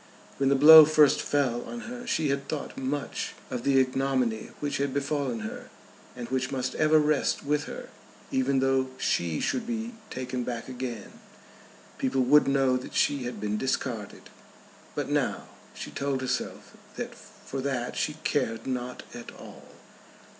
[0.37, 4.77] When the blow first fell on her she had thought much of the ignominy which
[4.77, 5.69] had befallen her,
[6.15, 7.89] and which must ever rest with her.
[8.31, 11.19] Even though she should be taken back again,
[11.99, 14.31] people would know that she had been discarded.
[14.95, 15.45] But now
[15.75, 19.65] she told herself that for that she cared not at all.